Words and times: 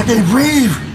I 0.00 0.02
can 0.02 0.22
breathe. 0.32 0.90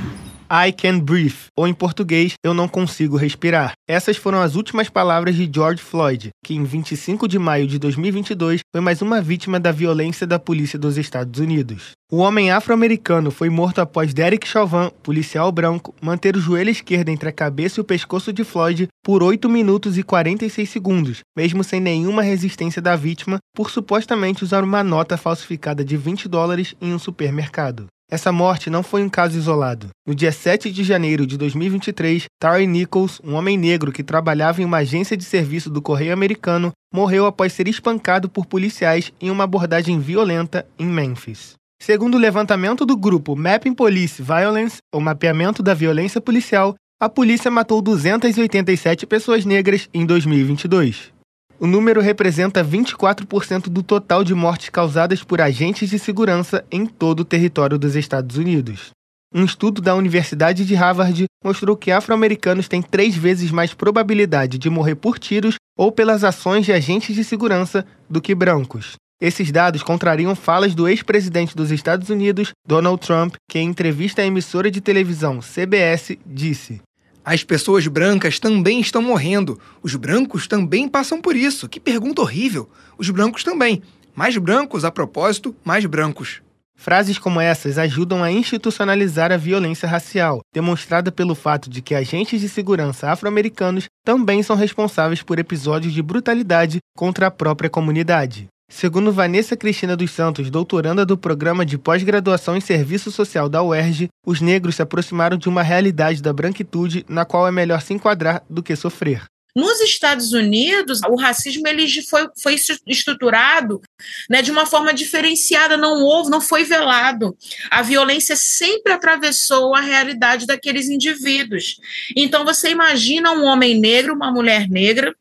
I 0.50 0.72
Can 0.72 1.00
Breathe, 1.00 1.48
ou 1.56 1.68
em 1.68 1.74
português, 1.74 2.34
Eu 2.44 2.54
Não 2.54 2.68
Consigo 2.68 3.18
Respirar. 3.18 3.74
Essas 3.88 4.18
foram 4.18 4.42
as 4.42 4.56
últimas 4.56 4.90
palavras 4.90 5.36
de 5.36 5.50
George 5.52 5.82
Floyd, 5.82 6.30
que 6.44 6.56
em 6.56 6.64
25 6.64 7.28
de 7.28 7.38
maio 7.38 7.68
de 7.68 7.78
2022 7.78 8.62
foi 8.72 8.82
mais 8.82 9.02
uma 9.02 9.22
vítima 9.22 9.60
da 9.60 9.72
violência 9.72 10.26
da 10.26 10.40
polícia 10.40 10.80
dos 10.80 10.98
Estados 10.98 11.40
Unidos. 11.40 11.92
O 12.12 12.18
homem 12.18 12.52
afro-americano 12.52 13.30
foi 13.30 13.50
morto 13.50 13.80
após 13.80 14.14
Derek 14.14 14.48
Chauvin, 14.48 14.92
policial 15.04 15.52
branco, 15.52 15.94
manter 16.02 16.36
o 16.36 16.42
joelho 16.42 16.72
esquerdo 16.72 17.10
entre 17.10 17.30
a 17.30 17.34
cabeça 17.34 17.80
e 17.80 17.82
o 17.82 17.86
pescoço 17.86 18.34
de 18.34 18.44
Floyd 18.44 18.88
por 19.04 19.22
8 19.22 19.48
minutos 19.48 19.98
e 20.00 20.04
46 20.04 20.68
segundos, 20.68 21.20
mesmo 21.38 21.64
sem 21.64 21.80
nenhuma 21.80 22.24
resistência 22.24 22.82
da 22.82 22.96
vítima, 22.96 23.38
por 23.56 23.70
supostamente 23.70 24.44
usar 24.44 24.64
uma 24.64 24.84
nota 24.84 25.18
falsificada 25.18 25.84
de 25.84 25.96
20 25.96 26.28
dólares 26.28 26.76
em 26.82 26.94
um 26.94 27.00
supermercado. 27.00 27.88
Essa 28.10 28.32
morte 28.32 28.70
não 28.70 28.84
foi 28.84 29.04
um 29.04 29.10
caso 29.10 29.38
isolado. 29.38 29.90
No 30.06 30.14
dia 30.14 30.32
7 30.32 30.72
de 30.72 30.84
janeiro 30.84 31.26
de 31.26 31.38
2023, 31.38 32.26
Tari 32.40 32.68
Nichols, 32.68 33.20
um 33.24 33.34
homem 33.34 33.58
negro 33.58 33.92
que 33.92 34.04
trabalhava 34.04 34.62
em 34.62 34.66
uma 34.66 34.78
agência 34.78 35.18
de 35.18 35.24
serviço 35.24 35.72
do 35.72 35.82
Correio 35.82 36.14
Americano, 36.14 36.72
morreu 36.94 37.26
após 37.26 37.54
ser 37.54 37.68
espancado 37.68 38.30
por 38.30 38.46
policiais 38.46 39.12
em 39.20 39.32
uma 39.32 39.46
abordagem 39.46 40.00
violenta 40.00 40.68
em 40.78 40.86
Memphis. 40.86 41.56
Segundo 41.82 42.16
o 42.16 42.20
levantamento 42.20 42.86
do 42.86 42.96
grupo 42.96 43.36
Mapping 43.36 43.74
Police 43.74 44.22
Violence, 44.22 44.78
ou 44.94 45.02
mapeamento 45.02 45.64
da 45.64 45.74
violência 45.74 46.22
policial, 46.22 46.76
a 47.00 47.10
polícia 47.10 47.52
matou 47.52 47.82
287 47.82 49.06
pessoas 49.06 49.46
negras 49.46 49.90
em 49.94 50.06
2022. 50.06 51.15
O 51.60 51.66
número 51.66 52.02
representa 52.02 52.64
24% 52.64 53.70
do 53.70 53.82
total 53.82 54.24
de 54.24 54.34
mortes 54.34 54.70
causadas 54.70 55.24
por 55.24 55.40
agentes 55.40 55.90
de 55.90 55.98
segurança 55.98 56.66
em 56.70 56.86
todo 56.86 57.22
o 57.22 57.26
território 57.26 57.78
dos 57.78 57.96
Estados 57.96 58.36
Unidos. 58.36 58.90
Um 59.34 59.46
estudo 59.46 59.82
da 59.82 59.96
Universidade 59.96 60.66
de 60.66 60.76
Harvard 60.76 61.26
mostrou 61.44 61.76
que 61.76 61.92
afro-americanos 61.92 62.68
têm 62.68 62.82
três 62.82 63.16
vezes 63.16 63.52
mais 63.52 63.74
probabilidade 63.74 64.58
de 64.58 64.70
morrer 64.70 64.96
por 64.96 65.18
tiros 65.18 65.56
ou 65.78 65.92
pelas 65.92 66.24
ações 66.24 66.66
de 66.66 66.74
agentes 66.74 67.16
de 67.16 67.24
segurança 67.24 67.86
do 68.10 68.22
que 68.22 68.36
brancos. 68.36 68.96
Esses 69.22 69.50
dados 69.52 69.82
contrariam 69.82 70.36
falas 70.36 70.76
do 70.76 70.88
ex-presidente 70.88 71.56
dos 71.56 71.72
Estados 71.72 72.10
Unidos, 72.10 72.52
Donald 72.68 73.00
Trump, 73.06 73.36
que 73.50 73.60
em 73.60 73.70
entrevista 73.70 74.22
à 74.22 74.26
emissora 74.26 74.70
de 74.70 74.82
televisão 74.82 75.40
CBS 75.42 76.18
disse: 76.26 76.82
as 77.26 77.44
pessoas 77.44 77.88
brancas 77.88 78.40
também 78.40 78.80
estão 78.80 79.02
morrendo. 79.02 79.60
Os 79.82 79.96
brancos 79.96 80.48
também 80.48 80.88
passam 80.88 81.20
por 81.20 81.36
isso. 81.36 81.68
Que 81.68 81.80
pergunta 81.80 82.22
horrível. 82.22 82.70
Os 83.00 83.10
brancos 83.10 83.44
também. 83.44 83.82
Mais 84.14 84.38
brancos, 84.38 84.86
a 84.86 84.92
propósito, 84.92 85.56
mais 85.66 85.84
brancos. 85.88 86.44
Frases 86.76 87.18
como 87.18 87.42
essas 87.42 87.80
ajudam 87.80 88.24
a 88.24 88.32
institucionalizar 88.32 89.32
a 89.32 89.38
violência 89.38 89.90
racial, 89.90 90.42
demonstrada 90.54 91.12
pelo 91.12 91.34
fato 91.34 91.68
de 91.70 91.82
que 91.82 91.96
agentes 91.96 92.40
de 92.40 92.48
segurança 92.48 93.10
afro-americanos 93.10 93.86
também 94.06 94.44
são 94.44 94.56
responsáveis 94.56 95.24
por 95.24 95.40
episódios 95.40 95.94
de 95.94 96.04
brutalidade 96.04 96.78
contra 96.96 97.28
a 97.28 97.32
própria 97.32 97.70
comunidade. 97.70 98.48
Segundo 98.68 99.12
Vanessa 99.12 99.56
Cristina 99.56 99.96
dos 99.96 100.10
Santos, 100.10 100.50
doutoranda 100.50 101.06
do 101.06 101.16
programa 101.16 101.64
de 101.66 101.78
pós-graduação 101.78 102.58
em 102.58 102.62
serviço 102.62 103.12
social 103.12 103.48
da 103.48 103.62
UERJ, 103.62 104.10
os 104.26 104.42
negros 104.42 104.76
se 104.76 104.82
aproximaram 104.82 105.38
de 105.38 105.48
uma 105.48 105.62
realidade 105.62 106.22
da 106.22 106.34
branquitude 106.34 107.06
na 107.08 107.26
qual 107.26 107.48
é 107.48 107.52
melhor 107.52 107.82
se 107.82 107.94
enquadrar 107.94 108.44
do 108.50 108.64
que 108.64 108.76
sofrer. 108.76 109.26
Nos 109.56 109.80
Estados 109.80 110.34
Unidos, 110.34 111.00
o 111.08 111.16
racismo 111.16 111.66
ele 111.66 111.88
foi, 112.02 112.28
foi 112.44 112.56
estruturado 112.86 113.82
né, 114.30 114.42
de 114.42 114.52
uma 114.52 114.66
forma 114.66 114.94
diferenciada, 114.94 115.78
não 115.78 116.04
houve, 116.04 116.30
não 116.30 116.42
foi 116.42 116.66
velado. 116.66 117.38
A 117.72 117.82
violência 117.82 118.36
sempre 118.36 118.92
atravessou 118.92 119.74
a 119.74 119.80
realidade 119.80 120.46
daqueles 120.46 120.90
indivíduos. 120.90 121.80
Então, 122.18 122.44
você 122.44 122.72
imagina 122.72 123.32
um 123.32 123.46
homem 123.46 123.80
negro, 123.80 124.14
uma 124.14 124.30
mulher 124.30 124.68
negra, 124.68 125.16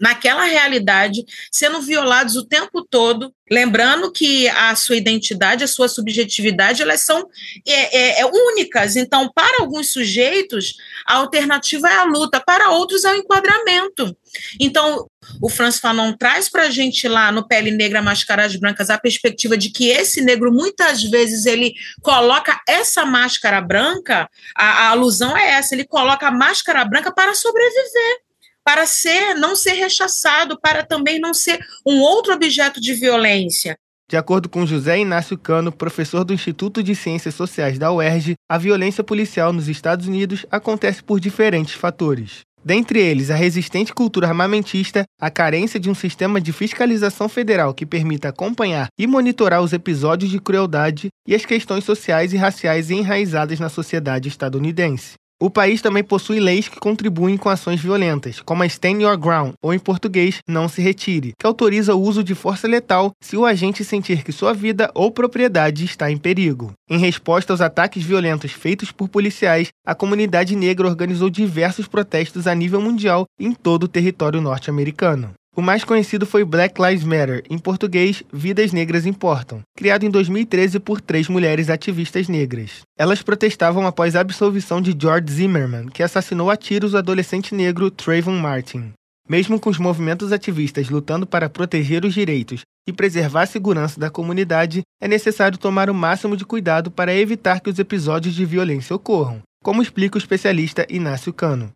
naquela 0.00 0.44
realidade, 0.44 1.24
sendo 1.52 1.82
violados 1.82 2.34
o 2.34 2.46
tempo 2.46 2.82
todo, 2.82 3.32
lembrando 3.50 4.10
que 4.10 4.48
a 4.48 4.74
sua 4.74 4.96
identidade, 4.96 5.62
a 5.62 5.68
sua 5.68 5.88
subjetividade, 5.88 6.80
elas 6.80 7.02
são 7.02 7.28
é, 7.66 7.98
é, 7.98 8.20
é, 8.20 8.26
únicas. 8.26 8.96
Então, 8.96 9.30
para 9.32 9.60
alguns 9.60 9.92
sujeitos, 9.92 10.74
a 11.04 11.16
alternativa 11.16 11.88
é 11.88 11.96
a 11.96 12.04
luta, 12.04 12.40
para 12.40 12.70
outros 12.70 13.04
é 13.04 13.12
o 13.12 13.16
enquadramento. 13.16 14.16
Então, 14.58 15.06
o 15.42 15.50
Franz 15.50 15.78
Fanon 15.78 16.12
traz 16.16 16.48
para 16.48 16.62
a 16.62 16.70
gente 16.70 17.06
lá 17.06 17.30
no 17.30 17.46
Pele 17.46 17.70
Negra, 17.70 18.00
Máscaras 18.00 18.56
Brancas 18.56 18.88
a 18.88 18.98
perspectiva 18.98 19.56
de 19.56 19.70
que 19.70 19.88
esse 19.88 20.22
negro, 20.22 20.52
muitas 20.52 21.02
vezes, 21.02 21.44
ele 21.44 21.74
coloca 22.00 22.58
essa 22.66 23.04
máscara 23.04 23.60
branca, 23.60 24.30
a, 24.56 24.64
a 24.64 24.88
alusão 24.90 25.36
é 25.36 25.50
essa, 25.50 25.74
ele 25.74 25.84
coloca 25.84 26.28
a 26.28 26.32
máscara 26.32 26.84
branca 26.84 27.12
para 27.12 27.34
sobreviver 27.34 28.29
para 28.70 28.86
ser 28.86 29.34
não 29.34 29.56
ser 29.56 29.72
rechaçado, 29.72 30.56
para 30.60 30.84
também 30.84 31.18
não 31.18 31.34
ser 31.34 31.58
um 31.84 31.98
outro 31.98 32.32
objeto 32.32 32.80
de 32.80 32.94
violência. 32.94 33.76
De 34.08 34.16
acordo 34.16 34.48
com 34.48 34.64
José 34.64 35.00
Inácio 35.00 35.36
Cano, 35.36 35.72
professor 35.72 36.22
do 36.22 36.32
Instituto 36.32 36.80
de 36.80 36.94
Ciências 36.94 37.34
Sociais 37.34 37.80
da 37.80 37.92
UERJ, 37.92 38.34
a 38.48 38.58
violência 38.58 39.02
policial 39.02 39.52
nos 39.52 39.66
Estados 39.66 40.06
Unidos 40.06 40.46
acontece 40.52 41.02
por 41.02 41.18
diferentes 41.18 41.74
fatores. 41.74 42.42
Dentre 42.64 43.00
eles, 43.00 43.28
a 43.28 43.34
resistente 43.34 43.92
cultura 43.92 44.28
armamentista, 44.28 45.02
a 45.20 45.30
carência 45.30 45.80
de 45.80 45.90
um 45.90 45.94
sistema 45.94 46.40
de 46.40 46.52
fiscalização 46.52 47.28
federal 47.28 47.74
que 47.74 47.84
permita 47.84 48.28
acompanhar 48.28 48.86
e 48.96 49.04
monitorar 49.04 49.62
os 49.62 49.72
episódios 49.72 50.30
de 50.30 50.38
crueldade 50.38 51.08
e 51.26 51.34
as 51.34 51.44
questões 51.44 51.82
sociais 51.82 52.32
e 52.32 52.36
raciais 52.36 52.88
enraizadas 52.88 53.58
na 53.58 53.68
sociedade 53.68 54.28
estadunidense. 54.28 55.14
O 55.42 55.48
país 55.48 55.80
também 55.80 56.04
possui 56.04 56.38
leis 56.38 56.68
que 56.68 56.78
contribuem 56.78 57.38
com 57.38 57.48
ações 57.48 57.80
violentas, 57.80 58.42
como 58.42 58.62
a 58.62 58.66
Stand 58.66 59.00
Your 59.00 59.16
Ground, 59.16 59.54
ou 59.62 59.72
em 59.72 59.78
português, 59.78 60.40
Não 60.46 60.68
Se 60.68 60.82
Retire, 60.82 61.32
que 61.38 61.46
autoriza 61.46 61.94
o 61.94 62.02
uso 62.02 62.22
de 62.22 62.34
força 62.34 62.68
letal 62.68 63.12
se 63.22 63.38
o 63.38 63.46
agente 63.46 63.82
sentir 63.82 64.22
que 64.22 64.32
sua 64.32 64.52
vida 64.52 64.90
ou 64.94 65.10
propriedade 65.10 65.82
está 65.82 66.10
em 66.10 66.18
perigo. 66.18 66.74
Em 66.90 66.98
resposta 66.98 67.54
aos 67.54 67.62
ataques 67.62 68.04
violentos 68.04 68.52
feitos 68.52 68.92
por 68.92 69.08
policiais, 69.08 69.68
a 69.86 69.94
comunidade 69.94 70.54
negra 70.54 70.86
organizou 70.86 71.30
diversos 71.30 71.88
protestos 71.88 72.46
a 72.46 72.54
nível 72.54 72.82
mundial 72.82 73.24
em 73.38 73.54
todo 73.54 73.84
o 73.84 73.88
território 73.88 74.42
norte-americano. 74.42 75.32
O 75.60 75.62
mais 75.62 75.84
conhecido 75.84 76.24
foi 76.24 76.42
Black 76.42 76.80
Lives 76.80 77.04
Matter, 77.04 77.44
em 77.50 77.58
português, 77.58 78.22
Vidas 78.32 78.72
Negras 78.72 79.04
Importam, 79.04 79.60
criado 79.76 80.06
em 80.06 80.10
2013 80.10 80.80
por 80.80 81.02
três 81.02 81.28
mulheres 81.28 81.68
ativistas 81.68 82.28
negras. 82.28 82.80
Elas 82.98 83.20
protestavam 83.20 83.86
após 83.86 84.16
a 84.16 84.20
absolvição 84.20 84.80
de 84.80 84.96
George 84.98 85.30
Zimmerman, 85.30 85.90
que 85.90 86.02
assassinou 86.02 86.50
a 86.50 86.56
tiros 86.56 86.94
o 86.94 86.96
adolescente 86.96 87.54
negro 87.54 87.90
Trayvon 87.90 88.38
Martin. 88.38 88.94
Mesmo 89.28 89.60
com 89.60 89.68
os 89.68 89.76
movimentos 89.76 90.32
ativistas 90.32 90.88
lutando 90.88 91.26
para 91.26 91.50
proteger 91.50 92.06
os 92.06 92.14
direitos 92.14 92.62
e 92.88 92.92
preservar 92.94 93.42
a 93.42 93.46
segurança 93.46 94.00
da 94.00 94.08
comunidade, 94.08 94.80
é 94.98 95.06
necessário 95.06 95.58
tomar 95.58 95.90
o 95.90 95.94
máximo 95.94 96.38
de 96.38 96.46
cuidado 96.46 96.90
para 96.90 97.14
evitar 97.14 97.60
que 97.60 97.68
os 97.68 97.78
episódios 97.78 98.34
de 98.34 98.46
violência 98.46 98.96
ocorram, 98.96 99.42
como 99.62 99.82
explica 99.82 100.16
o 100.16 100.18
especialista 100.18 100.86
Inácio 100.88 101.34
Cano 101.34 101.70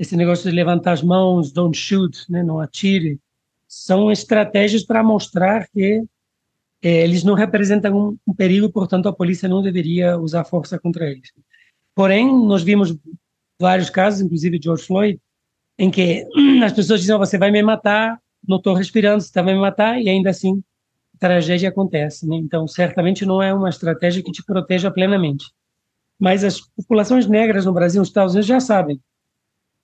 esse 0.00 0.16
negócio 0.16 0.48
de 0.48 0.56
levantar 0.56 0.92
as 0.92 1.02
mãos, 1.02 1.52
don't 1.52 1.76
shoot, 1.76 2.24
né, 2.30 2.42
não 2.42 2.58
atire, 2.58 3.20
são 3.70 4.10
estratégias 4.10 4.82
para 4.82 5.00
mostrar 5.00 5.68
que 5.68 6.02
é, 6.82 7.04
eles 7.04 7.22
não 7.22 7.34
representam 7.34 7.96
um, 7.96 8.18
um 8.26 8.34
perigo, 8.34 8.68
portanto 8.68 9.08
a 9.08 9.12
polícia 9.12 9.48
não 9.48 9.62
deveria 9.62 10.18
usar 10.18 10.42
força 10.42 10.76
contra 10.76 11.08
eles. 11.08 11.30
Porém, 11.94 12.26
nós 12.26 12.64
vimos 12.64 12.96
vários 13.60 13.88
casos, 13.88 14.22
inclusive 14.22 14.58
George 14.60 14.84
Floyd, 14.84 15.20
em 15.78 15.88
que 15.88 16.26
as 16.64 16.72
pessoas 16.72 17.00
dizem: 17.00 17.14
oh, 17.14 17.18
você 17.20 17.38
vai 17.38 17.52
me 17.52 17.62
matar, 17.62 18.20
não 18.46 18.56
estou 18.56 18.74
respirando, 18.74 19.22
você 19.22 19.40
vai 19.40 19.54
me 19.54 19.60
matar, 19.60 20.02
e 20.02 20.08
ainda 20.08 20.30
assim 20.30 20.60
tragédia 21.20 21.68
acontece. 21.68 22.26
Né? 22.26 22.36
Então, 22.36 22.66
certamente 22.66 23.24
não 23.24 23.40
é 23.40 23.54
uma 23.54 23.68
estratégia 23.68 24.22
que 24.22 24.32
te 24.32 24.44
proteja 24.44 24.90
plenamente. 24.90 25.44
Mas 26.18 26.42
as 26.42 26.60
populações 26.60 27.26
negras 27.28 27.66
no 27.66 27.72
Brasil 27.72 28.00
nos 28.00 28.08
Estados 28.08 28.34
Unidos 28.34 28.48
já 28.48 28.58
sabem 28.58 29.00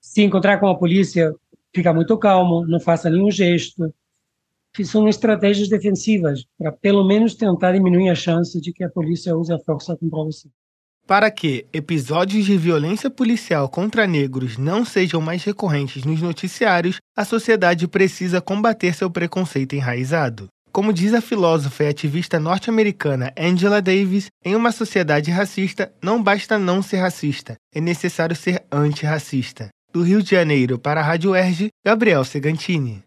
se 0.00 0.22
encontrar 0.22 0.58
com 0.58 0.68
a 0.68 0.78
polícia, 0.78 1.34
fica 1.76 1.92
muito 1.92 2.16
calmo, 2.16 2.66
não 2.66 2.80
faça 2.80 3.10
nenhum 3.10 3.30
gesto. 3.30 3.92
São 4.82 5.08
estratégias 5.08 5.68
defensivas 5.68 6.44
para 6.58 6.72
pelo 6.72 7.06
menos 7.06 7.34
tentar 7.34 7.72
diminuir 7.72 8.08
a 8.08 8.14
chance 8.14 8.58
de 8.60 8.72
que 8.72 8.82
a 8.82 8.90
polícia 8.90 9.36
use 9.36 9.52
a 9.52 9.58
força 9.58 9.96
contra 9.96 10.24
você. 10.24 10.48
Para 11.06 11.30
que 11.30 11.66
episódios 11.72 12.44
de 12.46 12.56
violência 12.56 13.08
policial 13.08 13.68
contra 13.68 14.06
negros 14.06 14.58
não 14.58 14.84
sejam 14.84 15.20
mais 15.20 15.44
recorrentes 15.44 16.04
nos 16.04 16.20
noticiários, 16.20 16.96
a 17.16 17.24
sociedade 17.24 17.86
precisa 17.86 18.40
combater 18.40 18.94
seu 18.94 19.10
preconceito 19.10 19.74
enraizado. 19.74 20.48
Como 20.72 20.92
diz 20.92 21.14
a 21.14 21.20
filósofa 21.20 21.84
e 21.84 21.88
ativista 21.88 22.40
norte-americana 22.40 23.32
Angela 23.38 23.80
Davis, 23.80 24.26
em 24.44 24.54
uma 24.54 24.72
sociedade 24.72 25.30
racista, 25.30 25.92
não 26.02 26.22
basta 26.22 26.58
não 26.58 26.82
ser 26.82 26.98
racista, 26.98 27.54
é 27.74 27.80
necessário 27.80 28.36
ser 28.36 28.62
antirracista. 28.70 29.70
Do 29.96 30.02
Rio 30.02 30.22
de 30.22 30.36
Janeiro 30.36 30.78
para 30.78 31.00
a 31.00 31.02
Rádio 31.02 31.34
Erge, 31.34 31.70
Gabriel 31.82 32.22
Segantini. 32.22 33.02